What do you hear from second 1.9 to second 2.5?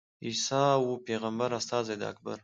د اکبر.